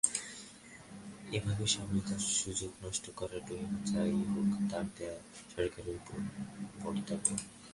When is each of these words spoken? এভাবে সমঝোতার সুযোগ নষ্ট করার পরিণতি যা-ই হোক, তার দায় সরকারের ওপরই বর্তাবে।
এভাবে 1.31 1.65
সমঝোতার 1.67 2.21
সুযোগ 2.35 2.71
নষ্ট 2.83 3.05
করার 3.15 3.41
পরিণতি 3.47 3.89
যা-ই 3.91 4.21
হোক, 4.31 4.49
তার 4.71 4.85
দায় 4.95 5.19
সরকারের 5.51 5.95
ওপরই 5.95 6.27
বর্তাবে। 6.81 7.31